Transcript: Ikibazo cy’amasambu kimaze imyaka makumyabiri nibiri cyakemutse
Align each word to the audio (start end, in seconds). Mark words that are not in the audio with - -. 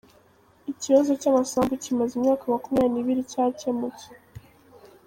Ikibazo 0.71 1.11
cy’amasambu 1.21 1.73
kimaze 1.83 2.13
imyaka 2.15 2.43
makumyabiri 2.53 2.93
nibiri 2.95 3.29
cyakemutse 3.31 4.07